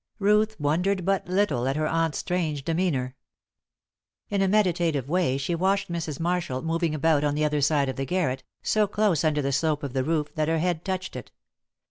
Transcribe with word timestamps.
Ruth 0.17 0.59
wondered 0.59 1.05
but 1.05 1.27
little 1.27 1.67
at 1.67 1.75
her 1.75 1.85
aunt's 1.87 2.17
strange 2.17 2.63
demeanour. 2.63 3.15
In 4.31 4.41
a 4.41 4.47
meditative 4.47 5.07
way 5.07 5.37
she 5.37 5.53
watched 5.53 5.91
Mrs. 5.91 6.19
Marshall 6.19 6.63
moving 6.63 6.95
about 6.95 7.23
on 7.23 7.35
the 7.35 7.45
other 7.45 7.61
side 7.61 7.87
of 7.87 7.97
the 7.97 8.05
garret, 8.05 8.43
so 8.63 8.87
close 8.87 9.23
under 9.23 9.43
the 9.43 9.51
slope 9.51 9.83
of 9.83 9.93
the 9.93 10.03
roof 10.03 10.33
that 10.33 10.47
her 10.47 10.57
head 10.57 10.83
touched 10.83 11.15
it. 11.15 11.29